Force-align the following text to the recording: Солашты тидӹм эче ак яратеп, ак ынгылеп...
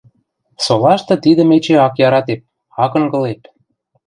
Солашты 0.65 1.15
тидӹм 1.23 1.49
эче 1.55 1.75
ак 1.87 1.95
яратеп, 2.05 2.41
ак 2.83 2.91
ынгылеп... 2.99 3.41